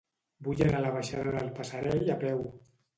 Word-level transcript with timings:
Vull 0.47 0.63
anar 0.67 0.79
a 0.79 0.85
la 0.87 0.95
baixada 0.97 1.37
del 1.37 1.55
Passerell 1.61 2.05
a 2.19 2.21
peu. 2.29 2.47